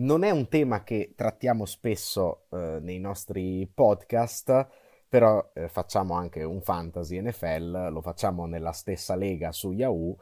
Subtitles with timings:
[0.00, 4.66] Non è un tema che trattiamo spesso eh, nei nostri podcast,
[5.06, 10.16] però eh, facciamo anche un fantasy NFL, lo facciamo nella stessa lega su Yahoo.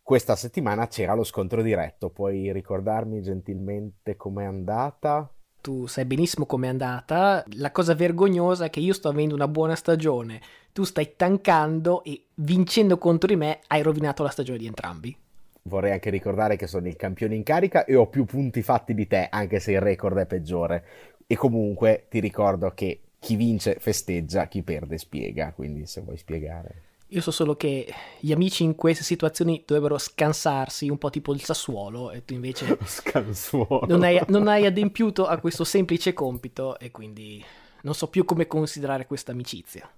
[0.00, 5.28] Questa settimana c'era lo scontro diretto, puoi ricordarmi gentilmente com'è andata?
[5.60, 7.42] Tu sai benissimo com'è andata.
[7.54, 10.40] La cosa vergognosa è che io sto avendo una buona stagione,
[10.72, 15.23] tu stai tankando e vincendo contro di me hai rovinato la stagione di entrambi.
[15.66, 19.06] Vorrei anche ricordare che sono il campione in carica e ho più punti fatti di
[19.06, 20.84] te, anche se il record è peggiore.
[21.26, 26.82] E comunque ti ricordo che chi vince festeggia, chi perde spiega, quindi se vuoi spiegare.
[27.08, 31.40] Io so solo che gli amici in queste situazioni dovrebbero scansarsi, un po' tipo il
[31.40, 32.76] Sassuolo, e tu invece
[33.86, 37.42] non hai, non hai adempiuto a questo semplice compito e quindi
[37.82, 39.90] non so più come considerare questa amicizia.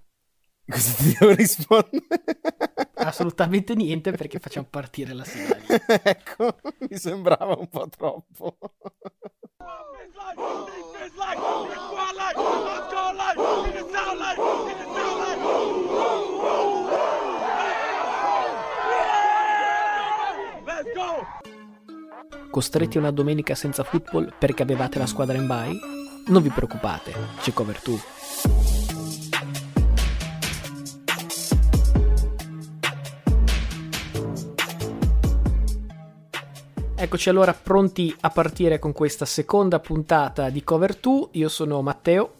[0.65, 2.21] Cosa ti devo rispondere?
[2.97, 5.57] Assolutamente niente perché facciamo partire la sigla.
[6.03, 8.57] ecco, mi sembrava un po' troppo.
[22.49, 25.79] Costretti a una domenica senza football perché avevate la squadra in bye?
[26.27, 28.16] Non vi preoccupate, c'è cover 2.
[36.99, 41.27] Eccoci allora pronti a partire con questa seconda puntata di Cover 2.
[41.33, 42.31] Io sono Matteo.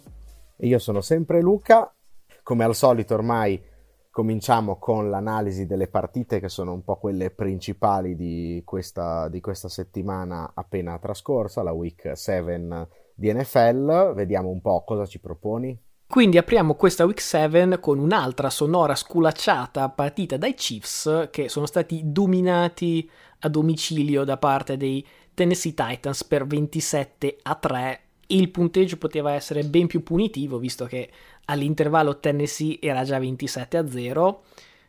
[0.58, 1.94] E io sono sempre Luca.
[2.42, 3.62] Come al solito ormai
[4.10, 9.70] cominciamo con l'analisi delle partite che sono un po' quelle principali di questa, di questa
[9.70, 14.14] settimana appena trascorsa, la week 7 di NFL.
[14.16, 15.80] Vediamo un po' cosa ci proponi.
[16.08, 22.02] Quindi apriamo questa Week 7 con un'altra sonora sculacciata partita dai Chiefs che sono stati
[22.06, 23.08] dominati
[23.40, 28.02] a domicilio da parte dei Tennessee Titans per 27 a 3.
[28.28, 31.10] Il punteggio poteva essere ben più punitivo visto che
[31.46, 34.44] all'intervallo Tennessee era già 27 a 0.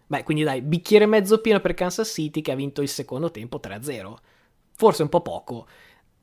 [0.07, 3.61] Beh, quindi dai, bicchiere mezzo pieno per Kansas City che ha vinto il secondo tempo
[3.61, 4.19] 3 a 0.
[4.73, 5.67] Forse un po' poco.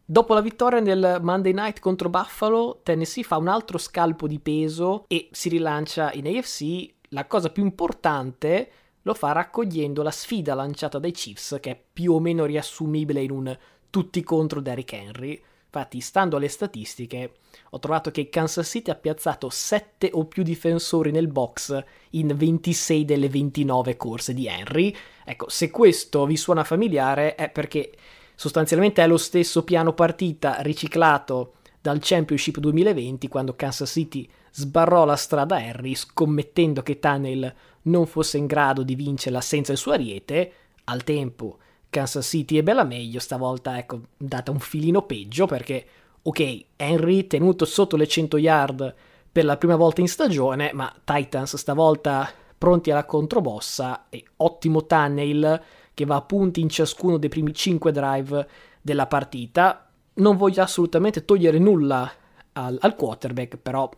[0.04, 5.06] Dopo la vittoria nel Monday Night contro Buffalo, Tennessee fa un altro scalpo di peso
[5.08, 6.94] e si rilancia in AFC.
[7.10, 8.72] La cosa più importante
[9.06, 13.32] lo fa raccogliendo la sfida lanciata dai Chiefs, che è più o meno riassumibile in
[13.32, 13.58] un
[13.92, 15.40] tutti contro Derrick Henry.
[15.66, 17.34] Infatti, stando alle statistiche,
[17.70, 23.06] ho trovato che Kansas City ha piazzato 7 o più difensori nel box in 26
[23.06, 24.96] delle 29 corse di Henry.
[25.24, 27.92] Ecco, se questo vi suona familiare è perché
[28.34, 35.16] sostanzialmente è lo stesso piano partita riciclato dal Championship 2020 quando Kansas City sbarrò la
[35.16, 37.54] strada a Henry scommettendo che Tunnel
[37.86, 40.52] non fosse in grado di vincerla senza il suo ariete,
[40.86, 41.58] al tempo
[41.90, 45.86] Kansas City ebbe la meglio, stavolta ecco, data un filino peggio perché,
[46.22, 48.96] ok, Henry tenuto sotto le 100 yard
[49.32, 55.62] per la prima volta in stagione, ma Titans stavolta pronti alla controbossa e ottimo Tunnel
[55.94, 58.48] che va a punti in ciascuno dei primi 5 drive
[58.82, 59.90] della partita.
[60.16, 62.12] Non voglio assolutamente togliere nulla
[62.54, 63.90] al, al quarterback, però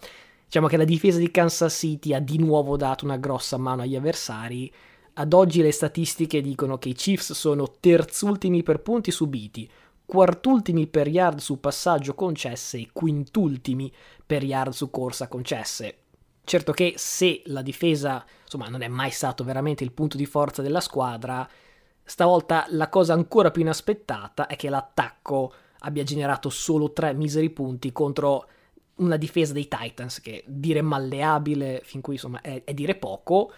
[0.48, 3.98] Diciamo che la difesa di Kansas City ha di nuovo dato una grossa mano agli
[3.98, 4.74] avversari.
[5.16, 9.70] Ad oggi le statistiche dicono che i Chiefs sono terzultimi per punti subiti,
[10.06, 13.92] quartultimi per yard su passaggio concesse e quintultimi
[14.26, 15.98] per yard su corsa concesse.
[16.46, 20.62] Certo che se la difesa, insomma, non è mai stato veramente il punto di forza
[20.62, 21.46] della squadra,
[22.02, 27.92] stavolta la cosa ancora più inaspettata è che l'attacco abbia generato solo tre miseri punti
[27.92, 28.48] contro
[28.98, 33.52] una difesa dei Titans che dire malleabile fin qui insomma è, è dire poco.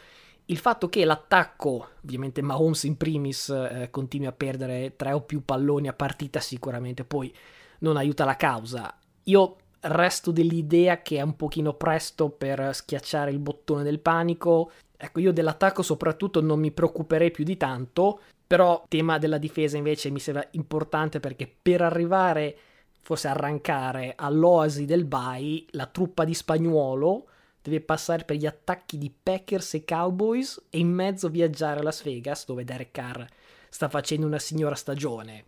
[0.46, 5.46] Il fatto che l'attacco, ovviamente Mahomes in primis, eh, continui a perdere tre o più
[5.46, 7.34] palloni a partita sicuramente poi
[7.80, 8.98] non aiuta la causa.
[9.26, 14.72] Io resto dell'idea che è un pochino presto per schiacciare il bottone del panico.
[14.98, 20.10] Ecco, io dell'attacco soprattutto non mi preoccuperei più di tanto, però tema della difesa invece
[20.10, 22.58] mi sembra importante perché per arrivare
[23.02, 27.28] forse arrancare all'oasi del Bai, la truppa di Spagnuolo
[27.62, 32.04] deve passare per gli attacchi di Packers e Cowboys e in mezzo viaggiare a Las
[32.04, 33.24] Vegas, dove Derek Carr
[33.70, 35.46] sta facendo una signora stagione.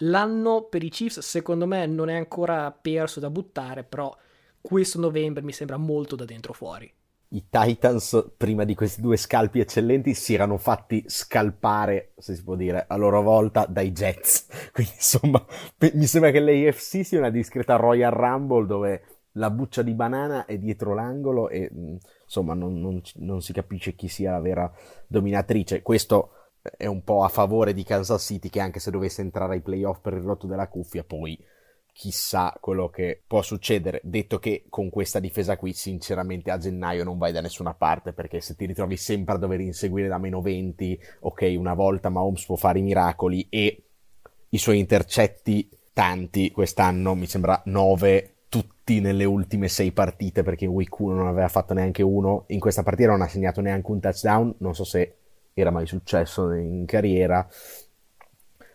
[0.00, 4.14] L'anno per i Chiefs, secondo me, non è ancora perso da buttare, però
[4.60, 6.92] questo novembre mi sembra molto da dentro fuori
[7.30, 12.54] i Titans, prima di questi due scalpi eccellenti, si erano fatti scalpare, se si può
[12.54, 14.46] dire, a loro volta dai Jets.
[14.72, 15.44] Quindi, insomma,
[15.92, 19.02] mi sembra che l'AFC sia una discreta Royal Rumble dove
[19.32, 21.70] la buccia di banana è dietro l'angolo e,
[22.24, 24.72] insomma, non, non, non si capisce chi sia la vera
[25.06, 25.82] dominatrice.
[25.82, 26.30] Questo
[26.76, 30.00] è un po' a favore di Kansas City, che anche se dovesse entrare ai playoff
[30.00, 31.38] per il rotto della cuffia, poi
[31.96, 34.02] chissà quello che può succedere.
[34.04, 38.42] Detto che con questa difesa qui, sinceramente, a gennaio non vai da nessuna parte perché
[38.42, 42.56] se ti ritrovi sempre a dover inseguire da meno 20, ok, una volta Mahomes può
[42.56, 43.82] fare i miracoli e
[44.50, 50.72] i suoi intercetti, tanti quest'anno, mi sembra 9 tutti nelle ultime 6 partite perché in
[50.72, 52.44] week 1 non aveva fatto neanche uno.
[52.48, 55.14] In questa partita non ha segnato neanche un touchdown, non so se
[55.54, 57.48] era mai successo in carriera.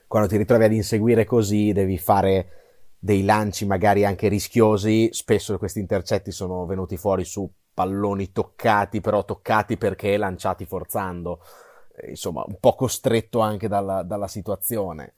[0.08, 2.61] Quando ti ritrovi ad inseguire così, devi fare
[3.04, 5.10] dei lanci magari anche rischiosi.
[5.12, 11.42] Spesso questi intercetti sono venuti fuori su palloni toccati, però toccati perché lanciati forzando.
[12.08, 15.16] Insomma, un po' costretto anche dalla, dalla situazione.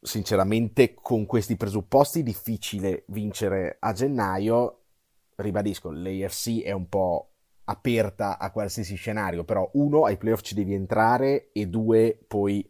[0.00, 4.78] Sinceramente, con questi presupposti, difficile vincere a gennaio.
[5.36, 7.28] Ribadisco, l'AFC è un po'
[7.64, 12.68] aperta a qualsiasi scenario, però uno, ai playoff ci devi entrare e due, poi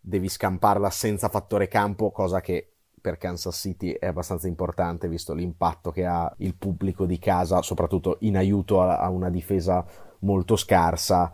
[0.00, 2.73] devi scamparla senza fattore campo, cosa che
[3.04, 8.16] per Kansas City è abbastanza importante visto l'impatto che ha il pubblico di casa, soprattutto
[8.20, 9.84] in aiuto a, a una difesa
[10.20, 11.30] molto scarsa.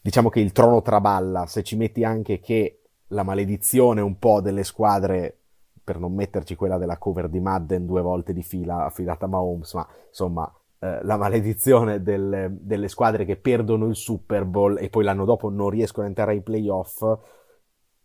[0.00, 4.62] Diciamo che il trono traballa, se ci metti anche che la maledizione un po' delle
[4.62, 5.36] squadre,
[5.82, 9.74] per non metterci quella della cover di Madden due volte di fila affidata a Mahomes,
[9.74, 15.02] ma insomma eh, la maledizione delle, delle, squadre che perdono il Super Bowl e poi
[15.02, 17.02] l'anno dopo non riescono a entrare ai playoff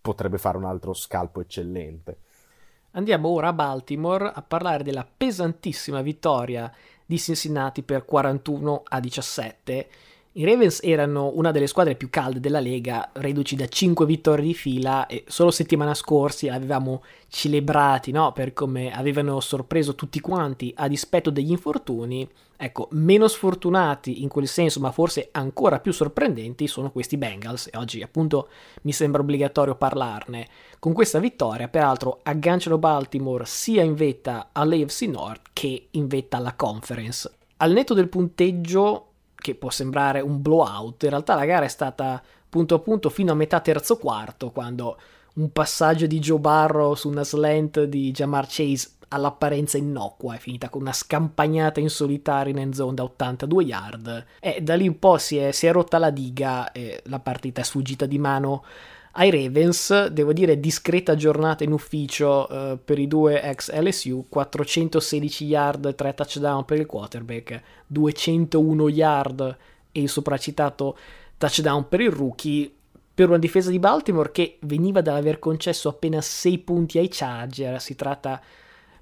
[0.01, 2.21] potrebbe fare un altro scalpo eccellente.
[2.95, 6.71] Andiamo ora a Baltimore a parlare della pesantissima vittoria
[7.05, 9.89] di Cincinnati per 41 a 17
[10.37, 14.53] i Ravens erano una delle squadre più calde della Lega, reduci da 5 vittorie di
[14.53, 18.33] fila e solo settimana scorsa avevamo celebrati no?
[18.33, 22.27] per come avevano sorpreso tutti quanti a dispetto degli infortuni.
[22.57, 27.77] Ecco, meno sfortunati in quel senso, ma forse ancora più sorprendenti sono questi Bengals e
[27.77, 28.49] oggi appunto
[28.81, 30.49] mi sembra obbligatorio parlarne.
[30.79, 36.55] Con questa vittoria, peraltro, agganciano Baltimore sia in vetta all'AFC North che in vetta alla
[36.55, 37.31] Conference.
[37.55, 39.11] Al netto del punteggio
[39.45, 42.19] che può sembrare un blowout, in realtà la gara è stata
[42.49, 44.97] punto a punto fino a metà terzo quarto, quando
[45.35, 50.69] un passaggio di Joe Barrow su una slant di Jamar Chase all'apparenza innocua è finita
[50.69, 54.97] con una scampagnata in solitaria in end zone da 82 yard e da lì un
[54.97, 58.63] po' si è, si è rotta la diga e la partita è sfuggita di mano
[59.17, 65.45] ai Ravens, devo dire discreta giornata in ufficio uh, per i due ex LSU, 416
[65.45, 69.57] yard, 3 touchdown per il quarterback, 201 yard
[69.93, 70.97] e il sopracitato
[71.37, 72.69] touchdown per il rookie,
[73.13, 77.95] per una difesa di Baltimore che veniva dall'aver concesso appena 6 punti ai Charger, si
[77.95, 78.41] tratta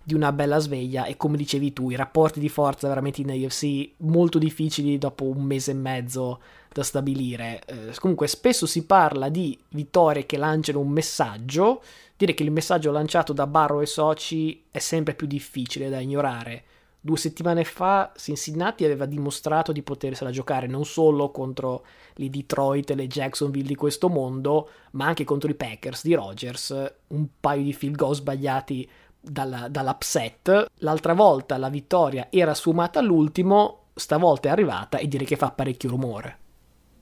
[0.03, 3.93] di una bella sveglia e come dicevi tu i rapporti di forza veramente in AFC
[3.97, 6.41] molto difficili dopo un mese e mezzo
[6.73, 7.61] da stabilire.
[7.65, 11.81] Eh, comunque spesso si parla di vittorie che lanciano un messaggio,
[12.17, 16.63] dire che il messaggio lanciato da Barro e soci è sempre più difficile da ignorare.
[17.05, 22.95] Due settimane fa Cincinnati aveva dimostrato di potersela giocare non solo contro le Detroit e
[22.95, 27.73] le Jacksonville di questo mondo, ma anche contro i Packers di Rogers, un paio di
[27.73, 30.67] field goal sbagliati dalla, dall'upset.
[30.75, 35.89] L'altra volta la vittoria era sfumata all'ultimo, stavolta è arrivata e direi che fa parecchio
[35.89, 36.37] rumore.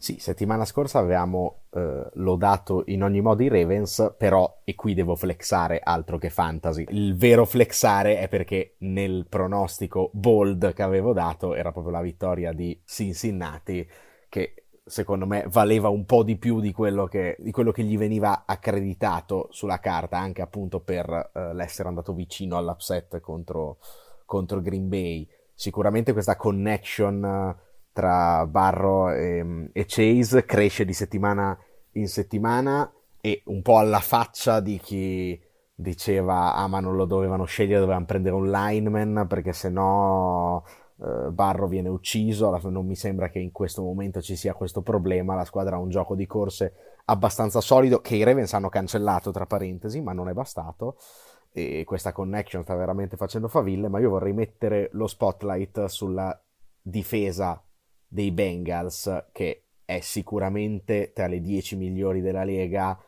[0.02, 5.16] Sì, settimana scorsa avevamo eh, lodato in ogni modo i Ravens, però, e qui devo
[5.16, 6.86] flexare altro che fantasy.
[6.90, 12.52] Il vero flexare è perché nel pronostico bold che avevo dato era proprio la vittoria
[12.52, 13.88] di Cincinnati,
[14.28, 17.96] che secondo me valeva un po' di più di quello che, di quello che gli
[17.96, 23.78] veniva accreditato sulla carta, anche appunto per eh, l'essere andato vicino all'upset contro,
[24.26, 25.30] contro Green Bay.
[25.54, 31.58] Sicuramente questa connection tra Barro e, e Chase cresce di settimana
[31.94, 35.40] in settimana e un po' alla faccia di chi
[35.74, 40.64] diceva ah ma non lo dovevano scegliere, dovevano prendere un lineman perché se no
[41.02, 45.36] eh, Barro viene ucciso, non mi sembra che in questo momento ci sia questo problema,
[45.36, 46.74] la squadra ha un gioco di corse
[47.06, 50.98] abbastanza solido che i Ravens hanno cancellato tra parentesi, ma non è bastato.
[51.54, 56.40] E questa connection sta veramente facendo faville, ma io vorrei mettere lo spotlight sulla
[56.82, 57.62] difesa
[58.12, 63.02] dei Bengals, che è sicuramente tra le 10 migliori della Lega,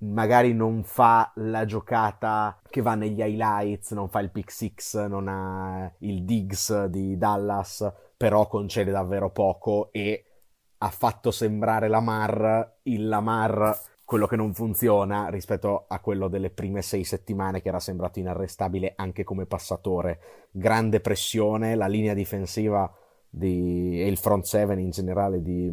[0.00, 5.26] magari non fa la giocata che va negli highlights, non fa il pick six, non
[5.28, 10.24] ha il digs di Dallas, però concede davvero poco e
[10.78, 16.82] ha fatto sembrare Lamar il Lamar quello che non funziona rispetto a quello delle prime
[16.82, 20.48] sei settimane che era sembrato inarrestabile anche come passatore.
[20.50, 22.94] Grande pressione, la linea difensiva
[23.36, 25.70] di, e il front seven in generale di,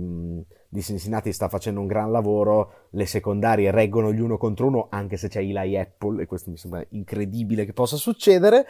[0.68, 5.16] di, Cincinnati sta facendo un gran lavoro, le secondarie reggono gli uno contro uno anche
[5.16, 8.68] se c'è Eli Apple e questo mi sembra incredibile che possa succedere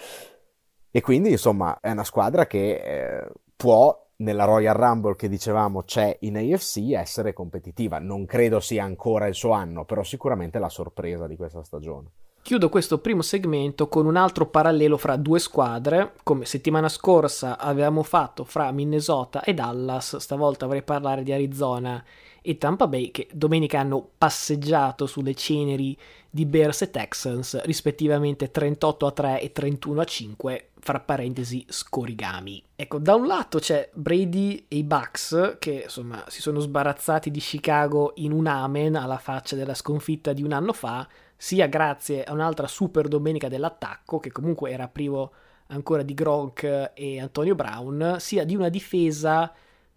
[0.91, 6.15] e quindi insomma è una squadra che eh, può nella Royal Rumble che dicevamo c'è
[6.21, 7.97] in AFC essere competitiva.
[7.97, 12.11] Non credo sia ancora il suo anno, però sicuramente la sorpresa di questa stagione.
[12.43, 18.03] Chiudo questo primo segmento con un altro parallelo fra due squadre, come settimana scorsa avevamo
[18.03, 22.03] fatto fra Minnesota e Dallas, stavolta vorrei parlare di Arizona
[22.41, 25.97] e Tampa Bay che domenica hanno passeggiato sulle ceneri
[26.29, 32.61] di Bears e Texans, rispettivamente 38 a 3 e 31 a 5, fra parentesi scorigami.
[32.75, 37.39] Ecco, da un lato c'è Brady e i Bucks che insomma si sono sbarazzati di
[37.39, 41.07] Chicago in un amen alla faccia della sconfitta di un anno fa,
[41.43, 45.33] sia grazie a un'altra super domenica dell'attacco, che comunque era privo
[45.67, 49.53] ancora di Gronk e Antonio Brown, sia di una difesa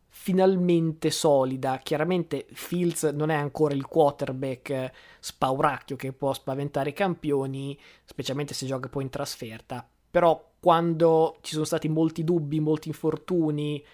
[0.09, 1.79] finalmente solida.
[1.85, 8.67] Chiaramente Fields non è ancora il quarterback spauracchio che può spaventare i campioni, specialmente se
[8.67, 9.89] gioca poi in trasferta.
[10.11, 13.85] Però quando ci sono stati molti dubbi, molti infortuni,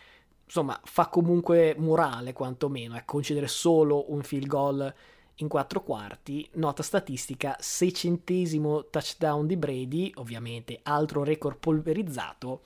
[0.43, 4.95] insomma, fa comunque morale quantomeno, è concedere solo un field goal
[5.37, 12.63] in quattro quarti, nota statistica, seicentesimo touchdown di Brady, ovviamente altro record polverizzato,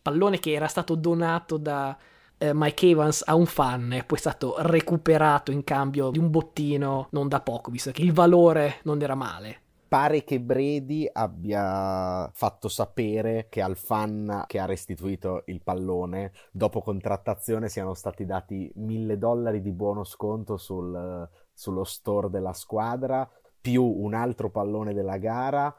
[0.00, 1.96] pallone che era stato donato da
[2.38, 6.30] eh, Mike Evans a un fan e poi è stato recuperato in cambio di un
[6.30, 9.61] bottino non da poco, visto che il valore non era male
[9.92, 16.80] pare che Brady abbia fatto sapere che al fan che ha restituito il pallone dopo
[16.80, 23.28] contrattazione siano stati dati mille dollari di buono sconto sul, sullo store della squadra,
[23.60, 25.76] più un altro pallone della gara,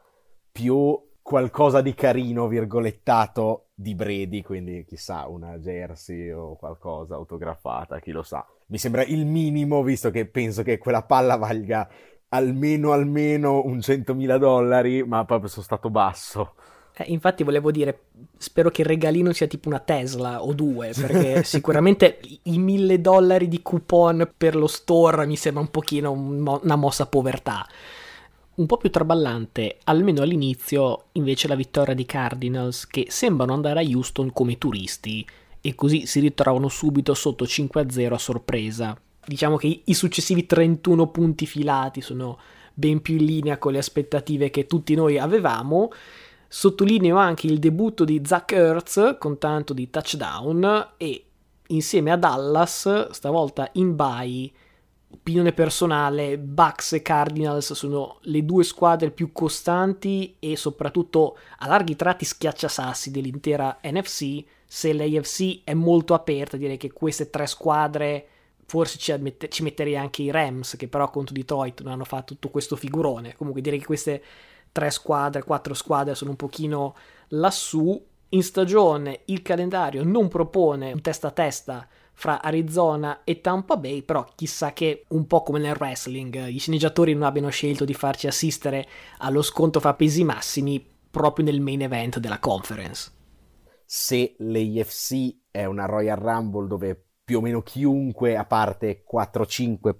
[0.52, 8.12] più qualcosa di carino, virgolettato, di Brady, quindi chissà, una jersey o qualcosa autografata, chi
[8.12, 8.46] lo sa.
[8.68, 11.90] Mi sembra il minimo, visto che penso che quella palla valga
[12.34, 16.56] almeno almeno un 100.000 dollari, ma proprio sono stato basso.
[16.96, 18.02] Eh, infatti volevo dire,
[18.38, 23.48] spero che il regalino sia tipo una Tesla o due, perché sicuramente i mille dollari
[23.48, 27.68] di coupon per lo store mi sembra un pochino un una mossa povertà.
[28.56, 33.84] Un po' più traballante, almeno all'inizio, invece la vittoria di Cardinals, che sembrano andare a
[33.84, 35.26] Houston come turisti,
[35.60, 38.98] e così si ritrovano subito sotto 5-0 a sorpresa.
[39.26, 42.40] Diciamo che i successivi 31 punti filati sono
[42.74, 45.90] ben più in linea con le aspettative che tutti noi avevamo,
[46.48, 51.26] Sottolineo anche il debutto di Zach Ertz con tanto di touchdown e
[51.70, 54.52] insieme a Dallas, stavolta in bye,
[55.10, 61.96] opinione personale, Bucks e Cardinals sono le due squadre più costanti e soprattutto a larghi
[61.96, 64.44] tratti schiacciasassi dell'intera NFC.
[64.64, 68.28] Se l'AFC è molto aperta, direi che queste tre squadre
[68.66, 72.34] forse ci, ammette, ci metterei anche i Rams, che però contro Detroit non hanno fatto
[72.34, 73.36] tutto questo figurone.
[73.36, 74.24] Comunque direi che queste
[74.72, 76.96] tre squadre, quattro squadre sono un pochino
[77.30, 78.04] lassù.
[78.30, 84.02] In stagione il calendario non propone un testa a testa fra Arizona e Tampa Bay,
[84.02, 88.28] però chissà che un po' come nel wrestling i sceneggiatori non abbiano scelto di farci
[88.28, 88.88] assistere
[89.20, 93.12] allo sconto fra pesi massimi proprio nel main event della conference.
[93.86, 99.96] Se l'AFC è una Royal Rumble dove più o meno chiunque, a parte 4-5,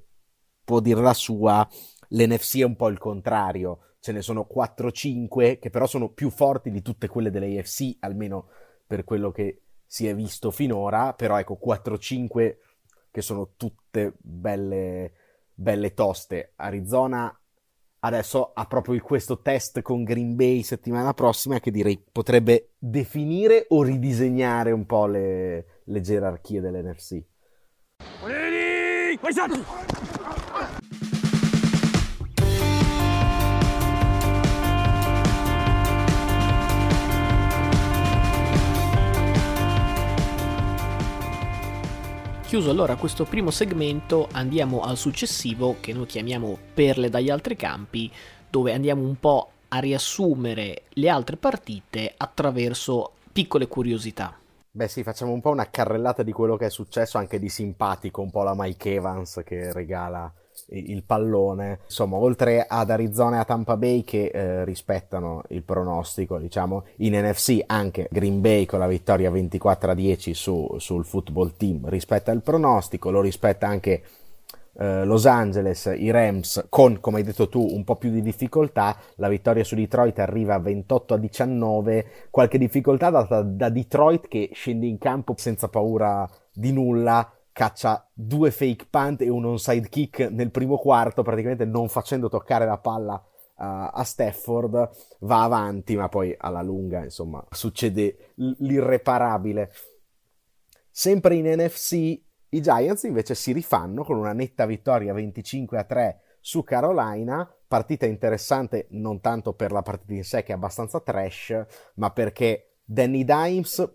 [0.64, 1.68] può dire la sua,
[2.10, 6.70] l'NFC è un po' il contrario ce ne sono 4-5 che però sono più forti
[6.70, 8.50] di tutte quelle dell'AFC, almeno
[8.86, 12.58] per quello che si è visto finora, però ecco 4-5
[13.10, 15.14] che sono tutte belle,
[15.54, 16.52] belle toste.
[16.58, 17.36] Arizona
[18.00, 23.82] adesso ha proprio questo test con Green Bay settimana prossima che direi potrebbe definire o
[23.82, 27.24] ridisegnare un po' le, le gerarchie dell'NFC.
[42.54, 48.12] Chiuso allora questo primo segmento, andiamo al successivo che noi chiamiamo Perle dagli altri campi,
[48.48, 54.38] dove andiamo un po' a riassumere le altre partite attraverso piccole curiosità.
[54.76, 58.22] Beh sì, facciamo un po' una carrellata di quello che è successo, anche di simpatico,
[58.22, 60.34] un po' la Mike Evans che regala
[60.70, 61.82] il pallone.
[61.84, 67.14] Insomma, oltre ad Arizona e a Tampa Bay che eh, rispettano il pronostico, diciamo, in
[67.14, 72.32] NFC anche Green Bay con la vittoria 24 a 10 su, sul football team rispetta
[72.32, 74.02] il pronostico, lo rispetta anche
[74.76, 78.98] eh, Los Angeles, i Rams, con, come hai detto tu, un po' più di difficoltà.
[79.16, 84.50] La vittoria su Detroit arriva a 28 a 19, qualche difficoltà data da Detroit che
[84.54, 90.30] scende in campo senza paura di nulla, caccia due fake punt e un onside kick
[90.32, 94.90] nel primo quarto, praticamente non facendo toccare la palla uh, a Stafford,
[95.20, 99.72] va avanti, ma poi alla lunga, insomma, succede l'irreparabile.
[100.90, 102.22] Sempre in NFC
[102.54, 108.06] i Giants invece si rifanno con una netta vittoria 25 a 3 su Carolina, partita
[108.06, 113.24] interessante non tanto per la partita in sé che è abbastanza trash, ma perché Danny
[113.24, 113.92] Dimes,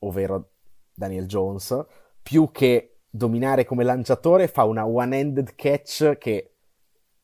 [0.00, 0.50] ovvero
[0.94, 1.84] Daniel Jones,
[2.22, 6.52] più che dominare come lanciatore fa una one-handed catch che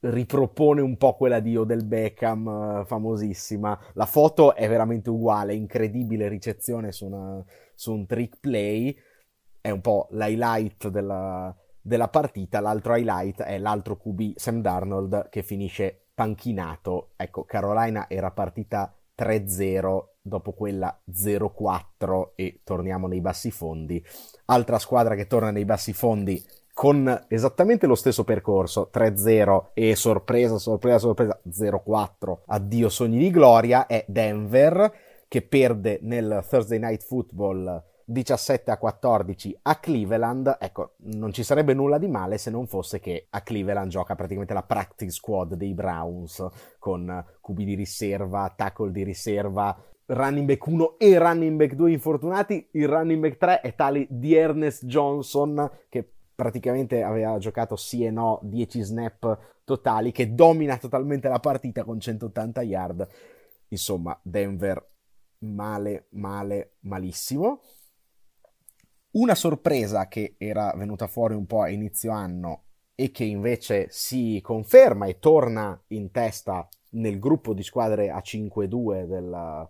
[0.01, 3.79] ripropone un po' quella di Odell Beckham eh, famosissima.
[3.93, 8.97] La foto è veramente uguale, incredibile ricezione su, una, su un trick play
[9.63, 15.43] è un po' l'highlight della, della partita, l'altro highlight è l'altro QB Sam Darnold che
[15.43, 17.13] finisce panchinato.
[17.17, 24.05] Ecco, Carolina era partita 3-0 dopo quella 0-4 e torniamo nei bassi fondi.
[24.47, 30.59] Altra squadra che torna nei bassi fondi con esattamente lo stesso percorso 3-0 e sorpresa,
[30.59, 32.39] sorpresa, sorpresa 0-4.
[32.47, 34.93] Addio sogni di gloria è Denver
[35.29, 41.75] che perde nel Thursday Night Football 17 a 14 a Cleveland, ecco, non ci sarebbe
[41.75, 45.75] nulla di male se non fosse che a Cleveland gioca praticamente la practice squad dei
[45.75, 46.47] Browns
[46.79, 49.77] con QB di riserva, tackle di riserva,
[50.07, 54.35] running back 1 e running back 2 infortunati, il running back 3 è tale di
[54.35, 61.29] Ernest Johnson che praticamente aveva giocato sì e no 10 snap totali, che domina totalmente
[61.29, 63.09] la partita con 180 yard.
[63.69, 64.91] Insomma, Denver
[65.39, 67.61] male, male, malissimo.
[69.13, 72.63] Una sorpresa che era venuta fuori un po' a inizio anno
[72.95, 79.05] e che invece si conferma e torna in testa nel gruppo di squadre a 5-2
[79.05, 79.69] della,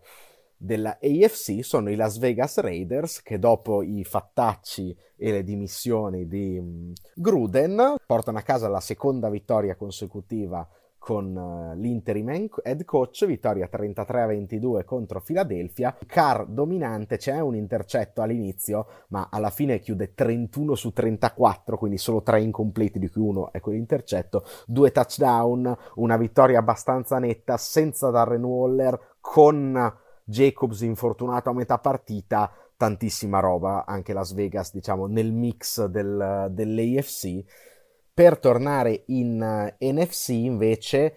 [0.56, 6.60] della AFC sono i Las Vegas Raiders che dopo i fattacci e le dimissioni di
[6.60, 10.68] mm, Gruden portano a casa la seconda vittoria consecutiva
[11.02, 17.56] con uh, l'interim head coach, vittoria 33 a 22 contro Philadelphia, Carr dominante, c'è un
[17.56, 23.20] intercetto all'inizio, ma alla fine chiude 31 su 34, quindi solo tre incompleti, di cui
[23.20, 31.50] uno è quell'intercetto, due touchdown, una vittoria abbastanza netta, senza Darren Waller, con Jacobs infortunato
[31.50, 37.70] a metà partita, tantissima roba, anche Las Vegas, diciamo, nel mix del, dell'AFC
[38.14, 41.14] per tornare in eh, NFC invece,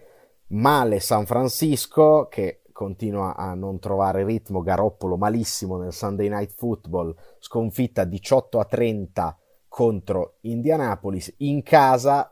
[0.48, 7.14] male San Francisco che continua a non trovare ritmo, Garoppolo malissimo nel Sunday Night Football,
[7.38, 12.30] sconfitta 18 a 30 contro Indianapolis, in casa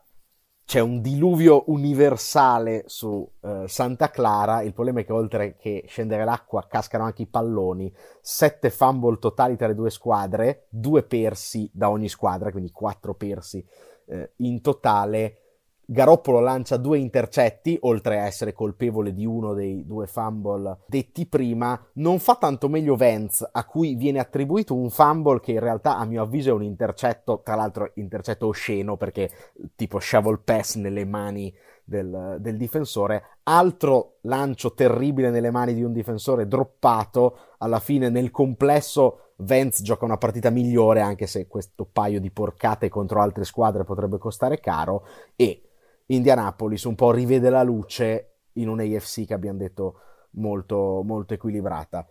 [0.67, 6.25] c'è un diluvio universale su uh, Santa Clara, il problema è che oltre che scendere
[6.25, 11.91] l'acqua cascano anche i palloni, sette fumble totali tra le due squadre, due persi da
[11.91, 13.63] ogni squadra, quindi quattro persi
[14.07, 15.39] eh, in totale
[15.87, 21.79] Garoppolo lancia due intercetti, oltre a essere colpevole di uno dei due fumble detti prima.
[21.95, 26.07] Non fa tanto meglio Vance, a cui viene attribuito un fumble che in realtà, a
[26.07, 29.31] mio avviso, è un intercetto, tra l'altro intercetto osceno, perché
[29.77, 33.41] tipo shovel pass nelle mani del, del difensore.
[33.43, 37.37] Altro lancio terribile nelle mani di un difensore droppato.
[37.59, 42.89] Alla fine, nel complesso, Vance gioca una partita migliore, anche se questo paio di porcate
[42.89, 45.07] contro altre squadre potrebbe costare caro.
[45.35, 45.63] E
[46.07, 50.01] Indianapolis un po' rivede la luce in un AFC che abbiamo detto
[50.33, 52.07] molto, molto equilibrata.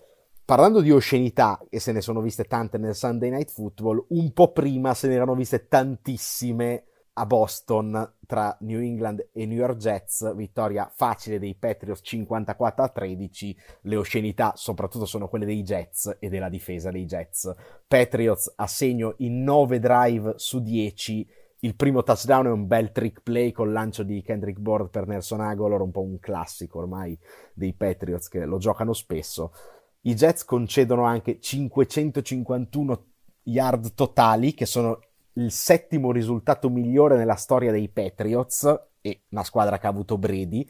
[0.46, 4.52] Parlando di oscenità, e se ne sono viste tante nel Sunday Night Football, un po'
[4.52, 6.84] prima se ne erano viste tantissime
[7.16, 12.90] a Boston tra New England e New York Jets, vittoria facile dei Patriots 54 a
[12.90, 13.58] 13.
[13.82, 17.54] Le oscenità soprattutto sono quelle dei Jets e della difesa dei Jets.
[17.88, 21.28] Patriots a segno in 9 drive su 10.
[21.60, 25.42] Il primo touchdown è un bel trick play col lancio di Kendrick Board per Nelson
[25.42, 27.18] Aguilar, un po' un classico ormai
[27.54, 29.54] dei Patriots che lo giocano spesso.
[30.02, 33.06] I Jets concedono anche 551
[33.44, 35.00] yard totali, che sono
[35.34, 40.68] il settimo risultato migliore nella storia dei Patriots e una squadra che ha avuto Brady.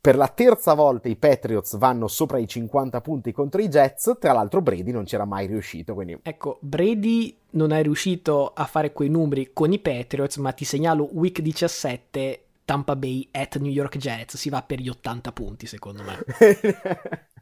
[0.00, 4.32] Per la terza volta i Patriots vanno sopra i 50 punti contro i Jets, tra
[4.32, 5.94] l'altro Brady non c'era mai riuscito.
[5.94, 6.18] Quindi...
[6.22, 11.08] Ecco, Brady non è riuscito a fare quei numeri con i Patriots, ma ti segnalo
[11.12, 16.02] week 17 Tampa Bay at New York Jets, si va per gli 80 punti secondo
[16.02, 16.24] me.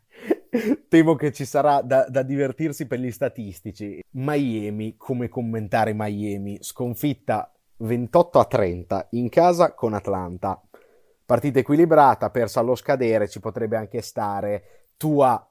[0.88, 4.02] Temo che ci sarà da, da, divertirsi per gli statistici.
[4.12, 6.58] Miami, come commentare Miami?
[6.60, 10.60] Sconfitta 28 a 30 in casa con Atlanta.
[11.24, 14.84] Partita equilibrata, persa allo scadere, ci potrebbe anche stare.
[14.96, 15.50] Tua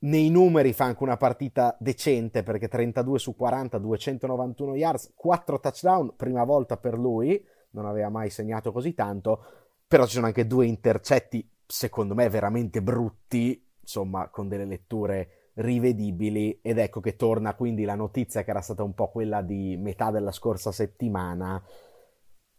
[0.00, 6.14] nei numeri fa anche una partita decente perché 32 su 40, 291 yards, 4 touchdown,
[6.16, 9.44] prima volta per lui, non aveva mai segnato così tanto,
[9.86, 16.60] però ci sono anche due intercetti, secondo me, veramente brutti, insomma, con delle letture rivedibili
[16.62, 20.10] ed ecco che torna quindi la notizia che era stata un po' quella di metà
[20.10, 21.60] della scorsa settimana.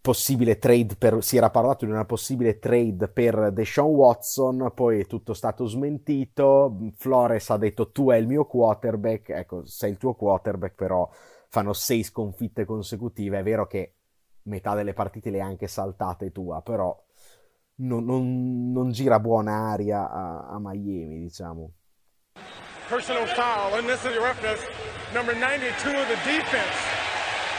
[0.02, 5.06] Possibile trade per, si era parlato di una possibile trade per Deshaun Watson, poi è
[5.06, 10.16] tutto stato smentito, Flores ha detto tu è il mio quarterback, ecco sei il tuo
[10.16, 11.08] quarterback però
[11.50, 13.96] fanno sei sconfitte consecutive, è vero che
[14.44, 16.98] metà delle partite le hai anche saltate tua, però
[17.80, 21.72] non, non, non gira buona aria a, a Miami diciamo.
[22.88, 24.60] Personal foul, unnecessary roughness,
[25.14, 26.76] number 92 of the defense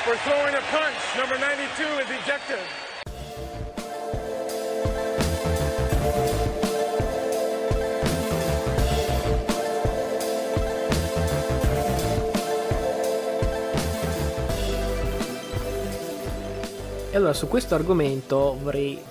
[0.04, 0.98] for throwing a punch.
[1.16, 2.58] Number 92 is ejected.
[17.12, 19.09] E allora su questo argomento vorrei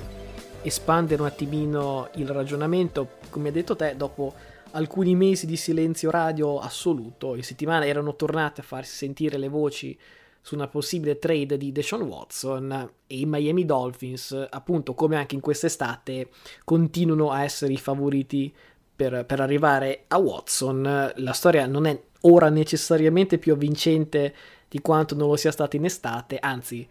[0.62, 4.34] espandere un attimino il ragionamento, come hai detto te, dopo
[4.72, 9.98] alcuni mesi di silenzio radio assoluto, in settimana erano tornate a farsi sentire le voci
[10.41, 15.41] su una possibile trade di Deshaun Watson e i Miami Dolphins, appunto come anche in
[15.41, 16.30] quest'estate,
[16.63, 18.54] continuano a essere i favoriti
[18.95, 21.13] per, per arrivare a Watson.
[21.15, 24.34] La storia non è ora necessariamente più avvincente
[24.67, 26.88] di quanto non lo sia stata in estate, anzi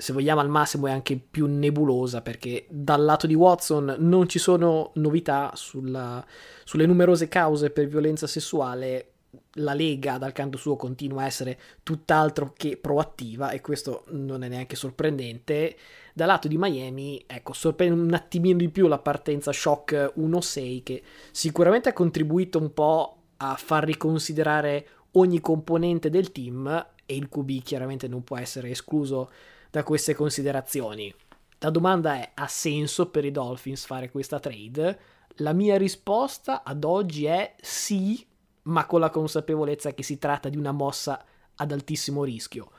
[0.00, 4.38] se vogliamo al massimo è anche più nebulosa perché dal lato di Watson non ci
[4.38, 6.24] sono novità sulla,
[6.62, 9.14] sulle numerose cause per violenza sessuale
[9.54, 14.48] la Lega dal canto suo continua a essere tutt'altro che proattiva e questo non è
[14.48, 15.76] neanche sorprendente.
[16.14, 21.02] Dal lato di Miami, ecco, sorprende un attimino di più la partenza shock 1-6 che
[21.32, 27.62] sicuramente ha contribuito un po' a far riconsiderare ogni componente del team e il QB
[27.62, 29.30] chiaramente non può essere escluso
[29.70, 31.14] da queste considerazioni.
[31.58, 34.98] La domanda è: ha senso per i Dolphins fare questa trade?
[35.36, 38.26] La mia risposta ad oggi è sì,
[38.62, 42.70] ma con la consapevolezza che si tratta di una mossa ad altissimo rischio.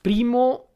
[0.00, 0.66] Primo,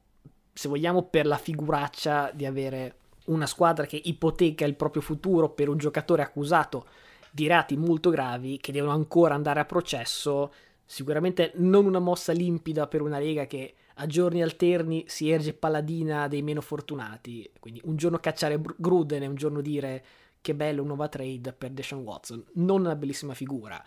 [0.53, 2.97] se vogliamo, per la figuraccia di avere
[3.27, 6.87] una squadra che ipoteca il proprio futuro per un giocatore accusato
[7.31, 10.53] di reati molto gravi che devono ancora andare a processo,
[10.85, 16.29] sicuramente non una mossa limpida per una lega che a giorni alterni si erge paladina
[16.29, 17.51] dei meno fortunati.
[17.61, 20.05] Quindi un giorno cacciare Gruden e un giorno dire
[20.41, 22.45] che bello, nuova trade per Deshaun Watson.
[22.55, 23.83] Non una bellissima figura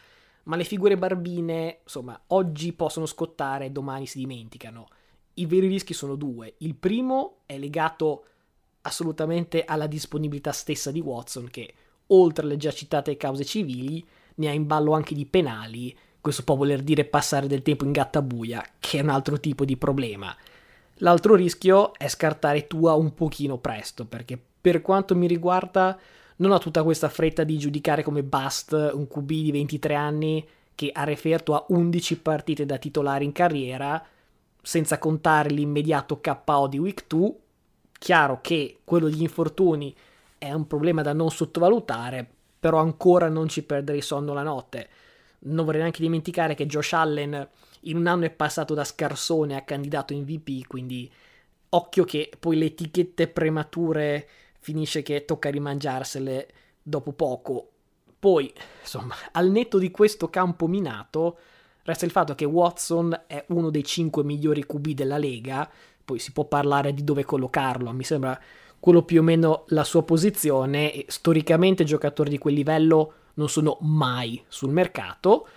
[0.47, 4.87] ma le figure barbine, insomma, oggi possono scottare, domani si dimenticano.
[5.35, 6.55] I veri rischi sono due.
[6.59, 8.25] Il primo è legato
[8.81, 11.73] assolutamente alla disponibilità stessa di Watson, che
[12.07, 15.95] oltre alle già citate cause civili, ne ha in ballo anche di penali.
[16.27, 19.77] Questo può voler dire passare del tempo in gattabuia, che è un altro tipo di
[19.77, 20.35] problema.
[20.95, 25.97] L'altro rischio è scartare Tua un pochino presto, perché per quanto mi riguarda
[26.35, 30.91] non ho tutta questa fretta di giudicare come bust un QB di 23 anni che
[30.93, 34.05] ha referto a 11 partite da titolare in carriera,
[34.61, 37.35] senza contare l'immediato KO di Week 2.
[37.97, 39.95] Chiaro che quello degli infortuni
[40.37, 44.89] è un problema da non sottovalutare, però ancora non ci perderei sonno la notte.
[45.47, 47.49] Non vorrei neanche dimenticare che Josh Allen
[47.81, 51.11] in un anno è passato da scarsone a candidato MVP, quindi
[51.69, 54.27] occhio che poi le etichette premature
[54.59, 56.47] finisce che tocca rimangiarsele
[56.81, 57.69] dopo poco.
[58.19, 61.37] Poi, insomma, al netto di questo campo minato,
[61.83, 65.69] resta il fatto che Watson è uno dei 5 migliori QB della Lega,
[66.03, 68.39] poi si può parlare di dove collocarlo, mi sembra
[68.79, 74.43] quello più o meno la sua posizione, storicamente giocatori di quel livello non sono mai
[74.47, 75.47] sul mercato.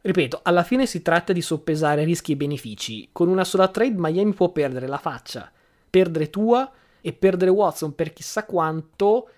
[0.00, 3.08] Ripeto, alla fine si tratta di soppesare rischi e benefici.
[3.12, 5.50] Con una sola trade Miami può perdere la faccia,
[5.88, 9.30] perdere tua e perdere Watson per chissà quanto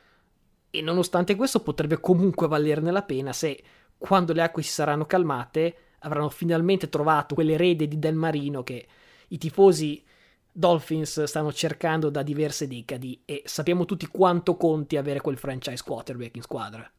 [0.71, 3.61] e nonostante questo potrebbe comunque valerne la pena se
[3.99, 8.87] quando le acque si saranno calmate avranno finalmente trovato quelle rede di Del Marino che
[9.29, 10.03] i tifosi
[10.53, 16.37] Dolphins stanno cercando da diverse decadi e sappiamo tutti quanto conti avere quel franchise quarterback
[16.37, 16.91] in squadra.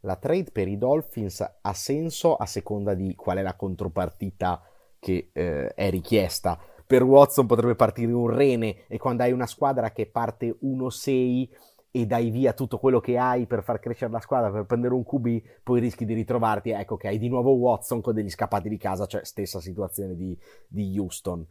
[0.00, 4.62] La trade per i Dolphins ha senso a seconda di qual è la contropartita
[4.98, 9.90] che eh, è richiesta per Watson potrebbe partire un rene e quando hai una squadra
[9.90, 11.48] che parte 1-6
[11.90, 15.02] e dai via tutto quello che hai per far crescere la squadra, per prendere un
[15.02, 18.76] QB, poi rischi di ritrovarti, ecco che hai di nuovo Watson con degli scappati di
[18.76, 21.44] casa, cioè stessa situazione di, di Houston.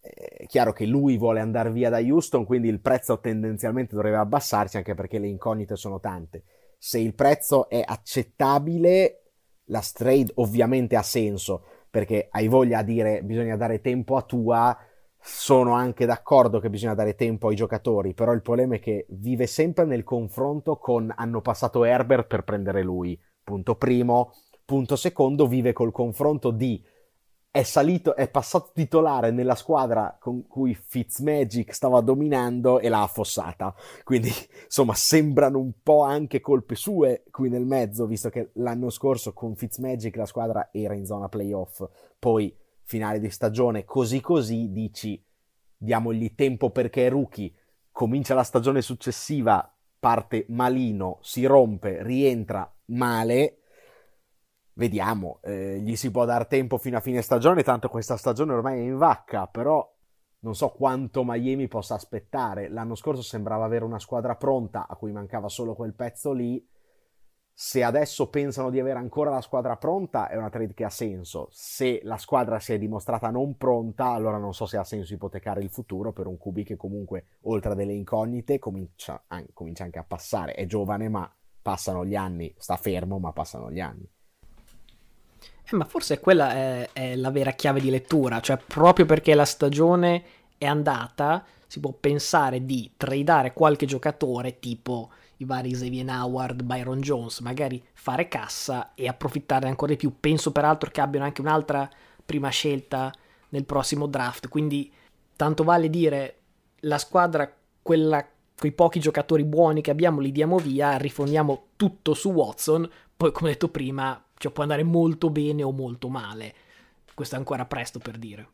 [0.00, 4.76] è chiaro che lui vuole andare via da Houston, quindi il prezzo tendenzialmente dovrebbe abbassarsi
[4.76, 6.44] anche perché le incognite sono tante.
[6.82, 9.32] Se il prezzo è accettabile,
[9.64, 14.74] la trade ovviamente ha senso, perché hai voglia a dire bisogna dare tempo a tua,
[15.20, 19.46] sono anche d'accordo che bisogna dare tempo ai giocatori, però il problema è che vive
[19.46, 24.32] sempre nel confronto con hanno passato Herbert per prendere lui, punto primo,
[24.64, 26.82] punto secondo, vive col confronto di
[27.52, 33.74] è salito, è passato titolare nella squadra con cui Fitzmagic stava dominando e l'ha affossata.
[34.04, 34.30] Quindi,
[34.64, 39.56] insomma, sembrano un po' anche colpe sue qui nel mezzo, visto che l'anno scorso con
[39.56, 41.82] Fitzmagic la squadra era in zona playoff.
[42.18, 45.20] Poi, finale di stagione, così così, dici,
[45.76, 47.52] diamogli tempo perché è rookie,
[47.90, 53.59] comincia la stagione successiva, parte malino, si rompe, rientra male,
[54.74, 58.78] vediamo, eh, gli si può dar tempo fino a fine stagione, tanto questa stagione ormai
[58.78, 59.86] è in vacca, però
[60.40, 62.68] non so quanto Miami possa aspettare.
[62.68, 66.66] L'anno scorso sembrava avere una squadra pronta a cui mancava solo quel pezzo lì.
[67.52, 71.48] Se adesso pensano di avere ancora la squadra pronta, è una trade che ha senso.
[71.50, 75.60] Se la squadra si è dimostrata non pronta, allora non so se ha senso ipotecare
[75.60, 80.04] il futuro per un QB che comunque, oltre a delle incognite, comincia, comincia anche a
[80.04, 80.54] passare.
[80.54, 81.30] È giovane, ma
[81.60, 84.10] passano gli anni, sta fermo, ma passano gli anni.
[85.70, 89.44] Eh, ma forse quella è, è, la vera chiave di lettura, cioè proprio perché la
[89.44, 90.24] stagione
[90.58, 97.00] è andata, si può pensare di tradare qualche giocatore tipo i vari Xavier Howard, Byron
[97.00, 100.14] Jones, magari fare cassa e approfittare ancora di più.
[100.18, 101.88] Penso peraltro che abbiano anche un'altra
[102.24, 103.12] prima scelta
[103.50, 104.92] nel prossimo draft, quindi
[105.36, 106.36] tanto vale dire
[106.80, 108.26] la squadra, quella,
[108.58, 113.50] quei pochi giocatori buoni che abbiamo li diamo via, rifondiamo tutto su Watson, poi come
[113.50, 116.54] detto prima cioè può andare molto bene o molto male.
[117.14, 118.48] Questo è ancora presto per dire.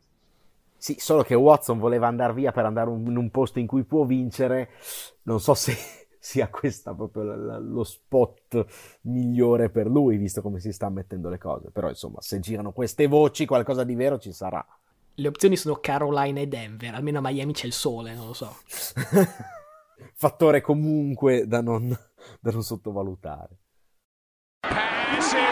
[0.75, 4.03] Sì, solo che Watson voleva andare via per andare in un posto in cui può
[4.03, 4.71] vincere.
[5.23, 5.73] Non so se
[6.19, 7.23] sia questo proprio
[7.59, 8.65] lo spot
[9.03, 11.69] migliore per lui, visto come si sta mettendo le cose.
[11.71, 14.65] Però, insomma, se girano queste voci, qualcosa di vero ci sarà.
[15.13, 16.95] Le opzioni sono Carolina e Denver.
[16.95, 18.53] Almeno a Miami c'è il sole, non lo so.
[20.15, 21.97] Fattore comunque da non,
[22.41, 23.57] da non sottovalutare.
[25.17, 25.46] Passes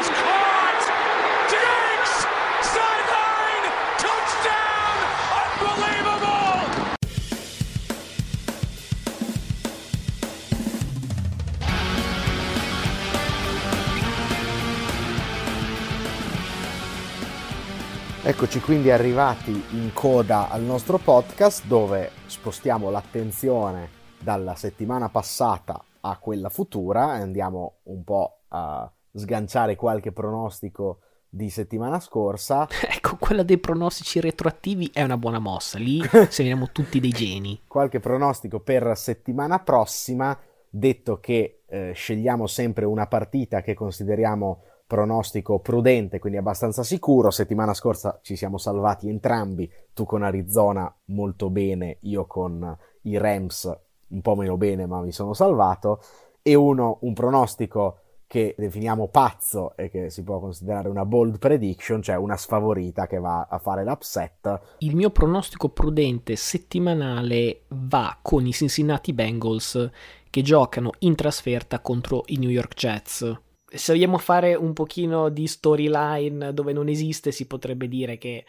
[18.27, 23.87] Eccoci quindi arrivati in coda al nostro podcast dove spostiamo l'attenzione
[24.19, 31.51] dalla settimana passata a quella futura e andiamo un po' a sganciare qualche pronostico di
[31.51, 32.67] settimana scorsa.
[32.89, 37.61] Ecco, quella dei pronostici retroattivi è una buona mossa, lì sembriamo tutti dei geni.
[37.67, 40.35] Qualche pronostico per settimana prossima,
[40.67, 47.31] detto che eh, scegliamo sempre una partita che consideriamo pronostico prudente, quindi abbastanza sicuro.
[47.31, 53.79] Settimana scorsa ci siamo salvati entrambi, tu con Arizona molto bene, io con i Rams
[54.07, 56.01] un po' meno bene, ma mi sono salvato.
[56.41, 62.01] E uno, un pronostico che definiamo pazzo e che si può considerare una bold prediction,
[62.01, 64.59] cioè una sfavorita che va a fare l'upset.
[64.79, 69.89] Il mio pronostico prudente settimanale va con i Cincinnati Bengals
[70.29, 73.43] che giocano in trasferta contro i New York Jets
[73.75, 78.45] se vogliamo fare un pochino di storyline dove non esiste, si potrebbe dire che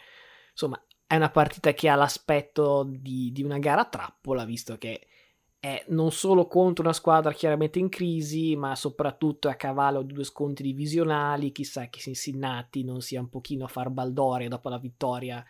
[0.51, 5.07] insomma è una partita che ha l'aspetto di, di una gara trappola, visto che
[5.59, 10.23] è non solo contro una squadra chiaramente in crisi, ma soprattutto a cavallo di due
[10.23, 11.51] scontri divisionali.
[11.51, 15.43] Chissà che Cincinnati non sia un pochino a far baldoria dopo la vittoria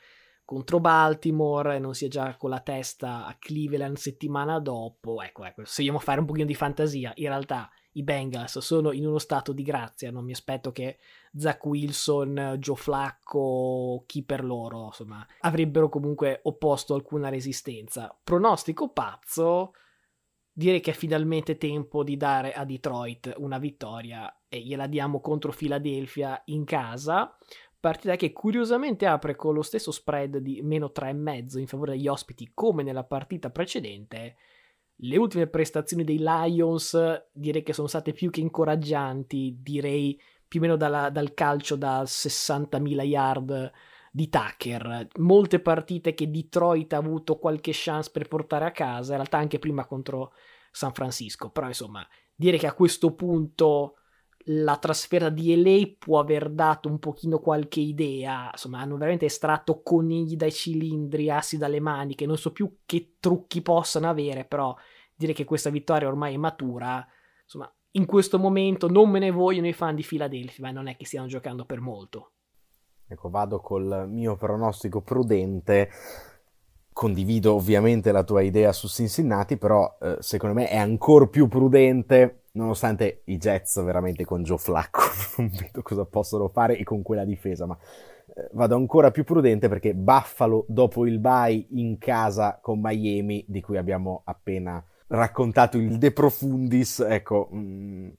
[0.45, 5.21] contro Baltimore e non sia già con la testa a Cleveland settimana dopo.
[5.21, 9.05] Ecco, ecco, se vogliamo fare un pochino di fantasia, in realtà i Bengals sono in
[9.07, 10.99] uno stato di grazia, non mi aspetto che
[11.35, 18.15] Zach Wilson, Joe Flacco, chi per loro, insomma, avrebbero comunque opposto alcuna resistenza.
[18.23, 19.73] Pronostico pazzo,
[20.51, 25.51] direi che è finalmente tempo di dare a Detroit una vittoria e gliela diamo contro
[25.51, 27.35] Philadelphia in casa.
[27.79, 32.51] Partita che curiosamente apre con lo stesso spread di meno 3,5 in favore degli ospiti
[32.53, 34.35] come nella partita precedente
[35.01, 36.97] le ultime prestazioni dei Lions
[37.31, 42.03] direi che sono state più che incoraggianti, direi più o meno dalla, dal calcio da
[42.03, 43.71] 60.000 yard
[44.11, 45.07] di Tucker.
[45.17, 49.59] Molte partite che Detroit ha avuto qualche chance per portare a casa, in realtà anche
[49.59, 50.33] prima contro
[50.71, 53.97] San Francisco, però insomma, direi che a questo punto
[54.49, 59.81] la trasferta di LA può aver dato un pochino qualche idea, insomma hanno veramente estratto
[59.81, 64.75] conigli dai cilindri, assi dalle maniche, non so più che trucchi possano avere, però
[65.15, 67.05] direi che questa vittoria ormai è matura,
[67.43, 70.95] insomma in questo momento non me ne vogliono i fan di Philadelphia, ma non è
[70.95, 72.31] che stiano giocando per molto.
[73.07, 75.89] Ecco, vado col mio pronostico prudente.
[76.91, 82.43] Condivido ovviamente la tua idea su Cincinnati, però eh, secondo me è ancora più prudente,
[82.57, 85.01] nonostante i Jets veramente con Joe Flacco
[85.37, 87.77] non vedo cosa possono fare e con quella difesa, ma
[88.35, 93.61] eh, vado ancora più prudente perché Buffalo dopo il bye in casa con Miami, di
[93.61, 98.09] cui abbiamo appena raccontato il De Profundis, ecco, mm,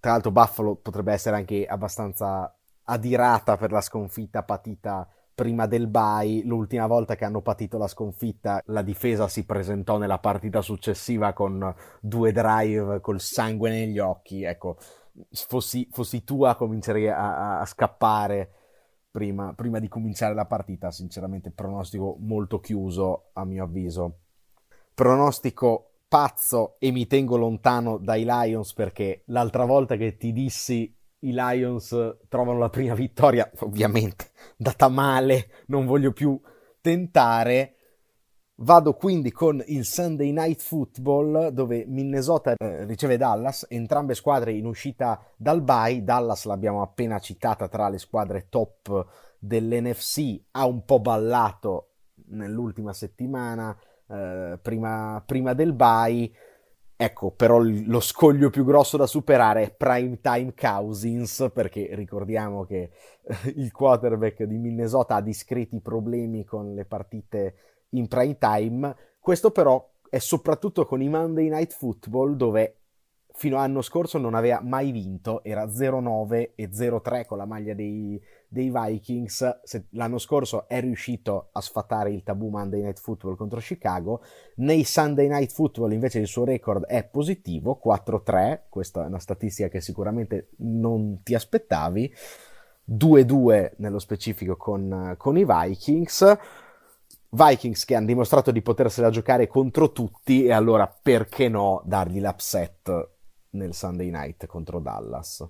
[0.00, 5.08] tra l'altro Buffalo potrebbe essere anche abbastanza adirata per la sconfitta patita
[5.42, 6.44] prima del bye.
[6.44, 11.74] L'ultima volta che hanno patito la sconfitta, la difesa si presentò nella partita successiva con
[12.00, 14.44] due drive col sangue negli occhi.
[14.44, 14.76] Ecco,
[15.32, 18.50] fossi, fossi tua comincerei a, a scappare
[19.10, 20.92] prima, prima di cominciare la partita.
[20.92, 24.18] Sinceramente, pronostico molto chiuso a mio avviso.
[24.94, 31.32] Pronostico pazzo e mi tengo lontano dai Lions perché l'altra volta che ti dissi i
[31.32, 31.96] Lions
[32.28, 36.40] trovano la prima vittoria, ovviamente data male, non voglio più
[36.80, 37.76] tentare.
[38.56, 44.66] Vado quindi con il Sunday Night Football dove Minnesota eh, riceve Dallas, entrambe squadre in
[44.66, 46.04] uscita dal bye.
[46.04, 49.06] Dallas l'abbiamo appena citata tra le squadre top
[49.38, 51.88] dell'NFC, ha un po' ballato
[52.26, 53.76] nell'ultima settimana,
[54.08, 56.30] eh, prima, prima, del bye.
[57.02, 62.90] Ecco, però lo scoglio più grosso da superare è Prime Time Cousins, perché ricordiamo che
[63.24, 67.54] eh, il quarterback di Minnesota ha discreti problemi con le partite
[67.90, 68.96] in prime time.
[69.18, 72.81] Questo però è soprattutto con i Monday Night Football, dove
[73.34, 78.20] fino all'anno scorso non aveva mai vinto, era 0-9 e 0-3 con la maglia dei,
[78.46, 79.60] dei Vikings.
[79.62, 84.22] Se, l'anno scorso è riuscito a sfatare il tabù Monday Night Football contro Chicago.
[84.56, 88.60] Nei Sunday Night Football invece il suo record è positivo, 4-3.
[88.68, 92.14] Questa è una statistica che sicuramente non ti aspettavi.
[92.90, 96.38] 2-2 nello specifico con, con i Vikings.
[97.34, 103.11] Vikings che hanno dimostrato di potersela giocare contro tutti e allora perché no dargli l'upset
[103.52, 105.46] nel Sunday Night contro Dallas?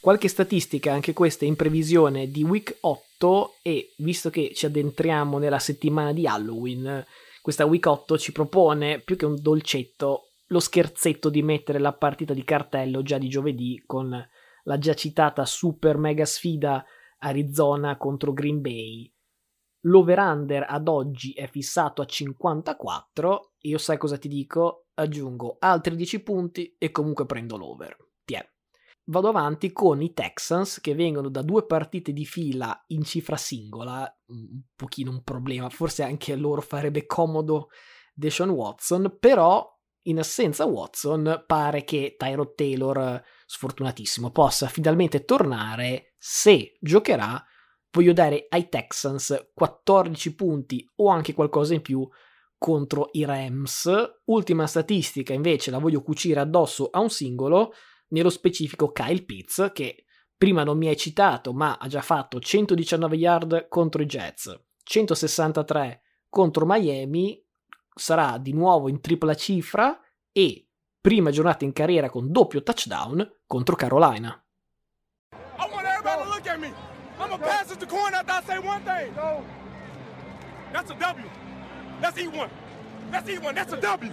[0.00, 5.58] Qualche statistica, anche questa in previsione di week 8 e visto che ci addentriamo nella
[5.58, 7.04] settimana di Halloween,
[7.42, 12.32] questa week 8 ci propone più che un dolcetto lo scherzetto di mettere la partita
[12.32, 14.28] di cartello già di giovedì con
[14.62, 16.84] la già citata super mega sfida
[17.18, 19.10] Arizona contro Green Bay.
[19.80, 23.52] L'over-under ad oggi è fissato a 54.
[23.60, 24.83] Io sai cosa ti dico?
[24.94, 27.96] Aggiungo altri 10 punti e comunque prendo l'over.
[28.24, 28.46] Tiè
[29.06, 34.10] vado avanti con i Texans che vengono da due partite di fila in cifra singola,
[34.26, 37.68] un pochino un problema, forse anche a loro farebbe comodo
[38.14, 39.70] Deshaun Watson, però
[40.06, 47.42] in assenza Watson pare che Tyrod Taylor, sfortunatissimo, possa finalmente tornare, se giocherà,
[47.90, 52.06] voglio dare ai Texans 14 punti o anche qualcosa in più
[52.64, 53.90] contro i Rams.
[54.24, 57.74] Ultima statistica invece la voglio cucire addosso a un singolo,
[58.08, 63.16] nello specifico Kyle Pitts, che prima non mi hai citato, ma ha già fatto 119
[63.16, 66.00] yard contro i Jets, 163
[66.30, 67.38] contro Miami,
[67.94, 70.00] sarà di nuovo in tripla cifra
[70.32, 70.66] e
[70.98, 74.42] prima giornata in carriera con doppio touchdown contro Carolina.
[75.32, 76.72] I want everybody to look at me.
[77.18, 79.12] I'm a pass it to corner after I say one thing.
[80.72, 81.43] That's a W.
[82.02, 82.50] Let's eat one.
[83.12, 83.54] Let's eat one.
[83.54, 84.12] That's a W.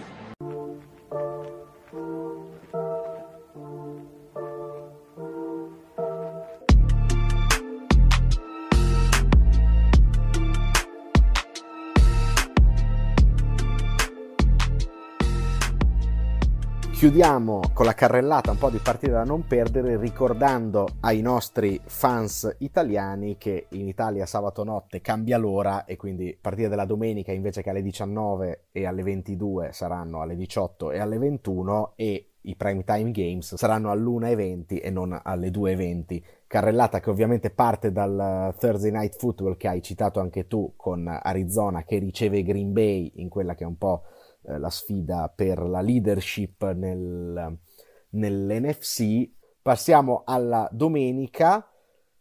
[17.02, 22.54] Chiudiamo con la carrellata un po' di partite da non perdere ricordando ai nostri fans
[22.58, 27.70] italiani che in Italia sabato notte cambia l'ora e quindi partite della domenica invece che
[27.70, 33.10] alle 19 e alle 22 saranno alle 18 e alle 21 e i prime time
[33.10, 36.22] games saranno all'1.20 e non alle 2.20.
[36.46, 41.82] Carrellata che ovviamente parte dal Thursday Night Football che hai citato anche tu con Arizona
[41.82, 44.02] che riceve Green Bay in quella che è un po'
[44.44, 47.58] Eh, la sfida per la leadership nel,
[48.10, 49.30] nell'NFC.
[49.62, 51.66] Passiamo alla domenica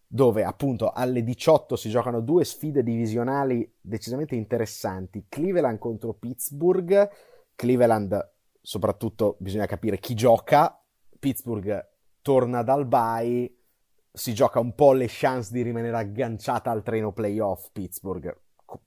[0.05, 5.25] dove appunto alle 18 si giocano due sfide divisionali decisamente interessanti.
[5.29, 7.09] Cleveland contro Pittsburgh.
[7.55, 10.79] Cleveland soprattutto bisogna capire chi gioca.
[11.17, 11.89] Pittsburgh
[12.21, 13.51] torna dal bye,
[14.11, 18.37] si gioca un po' le chance di rimanere agganciata al treno playoff Pittsburgh,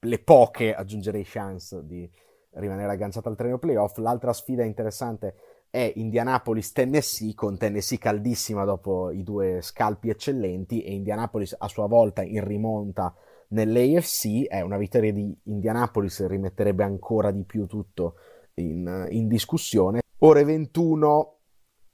[0.00, 2.08] le poche aggiungerei chance di
[2.54, 3.96] rimanere agganciata al treno playoff.
[3.98, 5.34] L'altra sfida interessante
[5.70, 12.22] è Indianapolis-Tennessee, con Tennessee caldissima dopo i due scalpi eccellenti e Indianapolis a sua volta
[12.22, 13.14] in rimonta
[13.48, 14.46] nell'AFC.
[14.46, 18.16] È una vittoria di Indianapolis rimetterebbe ancora di più tutto
[18.54, 20.02] in, in discussione.
[20.18, 21.38] Ore 21,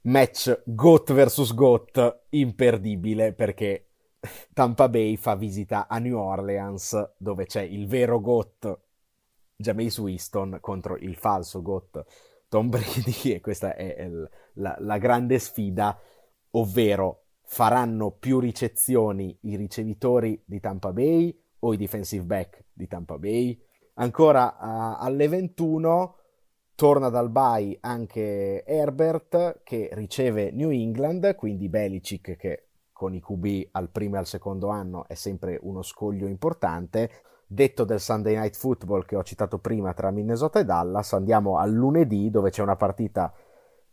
[0.01, 3.87] match GOAT vs GOAT, imperdibile perché
[4.53, 8.79] Tampa Bay fa visita a New Orleans dove c'è il vero GOAT
[9.61, 12.05] Jameis Winston contro il falso GOAT
[12.51, 15.97] Tom Brady e questa è il, la, la grande sfida,
[16.51, 23.17] ovvero faranno più ricezioni i ricevitori di Tampa Bay o i defensive back di Tampa
[23.17, 23.57] Bay.
[23.95, 26.15] Ancora uh, alle 21
[26.75, 33.69] torna dal bye anche Herbert che riceve New England, quindi Belichick che con i QB
[33.71, 37.09] al primo e al secondo anno è sempre uno scoglio importante.
[37.53, 41.73] Detto del Sunday Night Football che ho citato prima tra Minnesota e Dallas, andiamo al
[41.73, 43.33] lunedì dove c'è una partita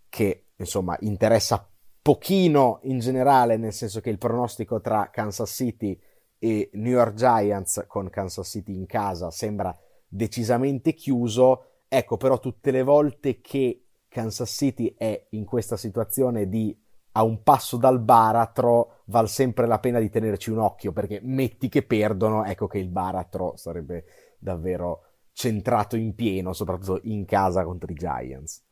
[0.09, 1.69] che insomma interessa
[2.01, 6.01] pochino in generale, nel senso che il pronostico tra Kansas City
[6.39, 11.65] e New York Giants con Kansas City in casa sembra decisamente chiuso.
[11.89, 16.81] Ecco, però tutte le volte che Kansas City è in questa situazione di
[17.19, 21.69] a un passo dal baratro val sempre la pena di tenerci un occhio perché metti
[21.69, 24.05] che perdono, ecco che il baratro sarebbe
[24.39, 25.03] davvero
[25.33, 28.63] centrato in pieno, soprattutto in casa contro i Giants.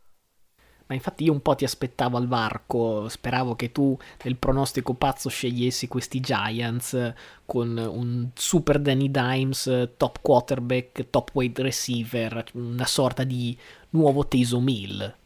[0.86, 5.28] Ma infatti io un po' ti aspettavo al varco, speravo che tu nel pronostico pazzo
[5.28, 13.24] scegliessi questi Giants con un super Danny Dimes, top quarterback, top wide receiver, una sorta
[13.24, 13.58] di
[13.90, 15.24] nuovo Teso Mill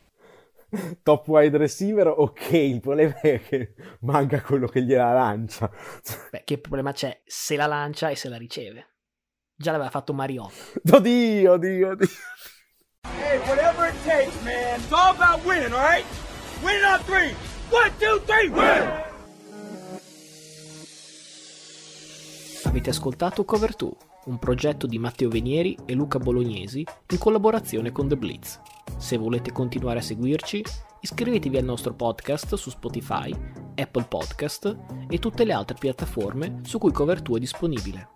[1.02, 5.70] top wide receiver, ok, il problema è che manca quello che gliela lancia.
[6.30, 8.86] Beh, che problema c'è se la lancia e se la riceve?
[9.54, 10.54] Già l'aveva fatto Mariota.
[10.92, 12.08] Oddio, oddio, oddio.
[13.02, 14.80] Hey, whatever it takes, man.
[14.80, 16.04] It's all about winning, all right?
[16.62, 17.34] Win on three.
[17.70, 19.08] One, two, three, win!
[22.64, 23.90] Avete ascoltato Cover 2,
[24.26, 28.60] un progetto di Matteo Venieri e Luca Bolognesi in collaborazione con The Blitz.
[28.96, 30.62] Se volete continuare a seguirci,
[31.00, 33.34] iscrivetevi al nostro podcast su Spotify,
[33.74, 34.76] Apple Podcast
[35.08, 38.08] e tutte le altre piattaforme su cui Cover2 è disponibile.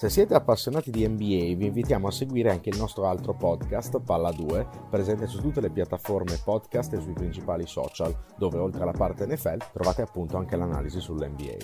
[0.00, 4.32] Se siete appassionati di NBA vi invitiamo a seguire anche il nostro altro podcast, Palla
[4.32, 9.26] 2, presente su tutte le piattaforme podcast e sui principali social, dove oltre alla parte
[9.26, 11.56] NFL trovate appunto anche l'analisi sull'NBA.